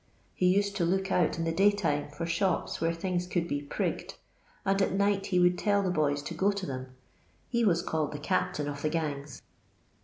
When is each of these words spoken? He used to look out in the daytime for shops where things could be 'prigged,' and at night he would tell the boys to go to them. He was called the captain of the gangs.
He 0.33 0.47
used 0.47 0.75
to 0.77 0.83
look 0.83 1.11
out 1.11 1.37
in 1.37 1.43
the 1.43 1.51
daytime 1.51 2.09
for 2.09 2.25
shops 2.25 2.81
where 2.81 2.91
things 2.91 3.27
could 3.27 3.47
be 3.47 3.61
'prigged,' 3.61 4.15
and 4.65 4.81
at 4.81 4.93
night 4.93 5.27
he 5.27 5.39
would 5.39 5.59
tell 5.59 5.83
the 5.83 5.91
boys 5.91 6.23
to 6.23 6.33
go 6.33 6.51
to 6.51 6.65
them. 6.65 6.95
He 7.49 7.63
was 7.63 7.83
called 7.83 8.11
the 8.11 8.17
captain 8.17 8.67
of 8.67 8.81
the 8.81 8.89
gangs. 8.89 9.43